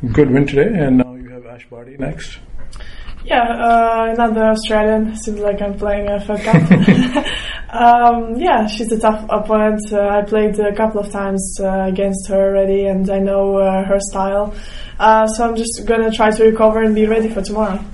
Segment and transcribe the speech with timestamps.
[0.00, 2.38] Good win today, and now you have Ash Barty next.
[3.24, 5.16] Yeah, uh, another Australian.
[5.16, 7.24] Seems like I'm playing a Fed Cup.
[7.74, 9.80] um, yeah, she's a tough opponent.
[9.92, 13.84] Uh, I played a couple of times uh, against her already, and I know uh,
[13.86, 14.54] her style.
[15.00, 17.84] Uh, so I'm just gonna try to recover and be ready for tomorrow.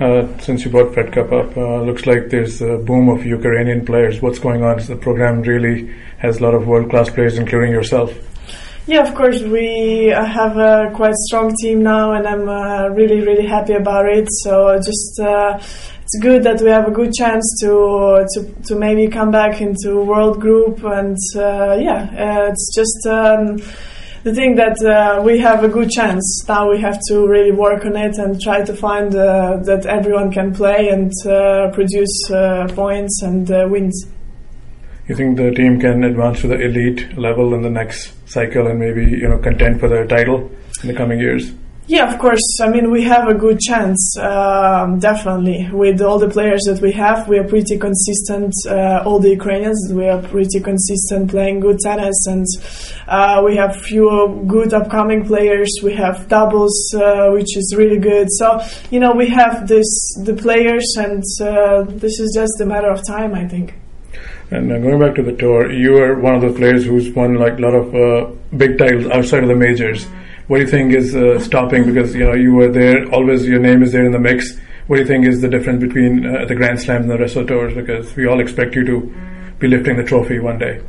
[0.00, 4.20] Uh, since you brought Fed Cup up, looks like there's a boom of Ukrainian players.
[4.20, 4.78] What's going on?
[4.78, 8.12] The program really has a lot of world-class players, including yourself.
[8.86, 13.46] Yeah, of course, we have a quite strong team now, and I'm uh, really, really
[13.46, 14.28] happy about it.
[14.42, 15.58] So just uh,
[16.02, 20.04] it's good that we have a good chance to to, to maybe come back into
[20.04, 23.06] world group, and uh, yeah, uh, it's just.
[23.06, 23.56] Um,
[24.24, 27.84] the thing that uh, we have a good chance now we have to really work
[27.84, 31.12] on it and try to find uh, that everyone can play and
[31.74, 32.24] produce
[32.74, 34.06] points and wins
[35.06, 38.78] you think the team can advance to the elite level in the next cycle and
[38.78, 40.50] maybe you know contend for the title
[40.82, 41.52] in the coming years?
[41.86, 42.40] Yeah, of course.
[42.62, 45.68] I mean, we have a good chance, um, definitely.
[45.70, 48.54] With all the players that we have, we are pretty consistent.
[48.66, 52.46] Uh, all the Ukrainians, we are pretty consistent playing good tennis, and
[53.06, 55.70] uh, we have few good upcoming players.
[55.82, 58.28] We have doubles, uh, which is really good.
[58.30, 59.90] So, you know, we have this
[60.24, 63.74] the players, and uh, this is just a matter of time, I think.
[64.50, 67.34] And uh, going back to the tour, you are one of the players who's won
[67.34, 70.06] like a lot of uh, big titles outside of the majors.
[70.46, 71.86] What do you think is uh, stopping?
[71.86, 74.58] Because you know you were there, always your name is there in the mix.
[74.86, 77.36] What do you think is the difference between uh, the Grand Slam and the rest
[77.36, 77.74] of the tours?
[77.74, 79.14] Because we all expect you to
[79.58, 80.82] be lifting the trophy one day.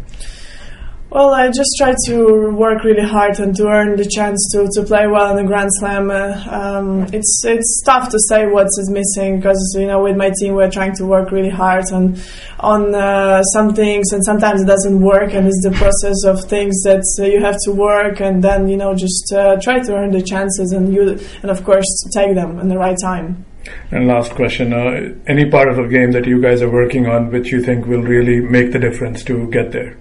[1.16, 4.86] Well, I just try to work really hard and to earn the chance to, to
[4.86, 6.12] play well in the Grand Slam.
[6.12, 10.30] Uh, um, it's it's tough to say what is missing because you know with my
[10.42, 12.20] team we're trying to work really hard on
[12.60, 16.84] on uh, some things and sometimes it doesn't work and it's the process of things
[16.84, 20.12] that uh, you have to work and then you know just uh, try to earn
[20.12, 23.46] the chances and you and of course take them in the right time.
[23.92, 27.32] And last question: uh, Any part of the game that you guys are working on
[27.32, 29.96] which you think will really make the difference to get there?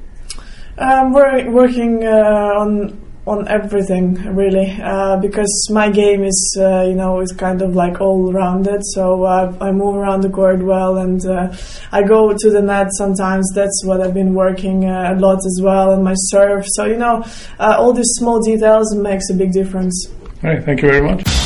[0.76, 6.94] Um, we're working uh, on on everything really uh, because my game is uh, you
[6.94, 10.98] know is kind of like all rounded so uh, I move around the court well
[10.98, 11.50] and uh,
[11.90, 13.50] I go to the net sometimes.
[13.54, 16.64] That's what I've been working uh, a lot as well and my serve.
[16.74, 17.24] So you know
[17.58, 20.08] all these small details makes a big difference.
[20.42, 21.43] All right thank you very much